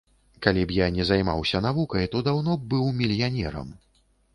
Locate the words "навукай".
1.67-2.11